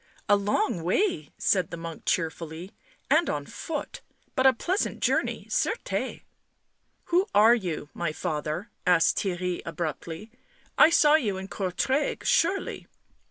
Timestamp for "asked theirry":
8.87-9.61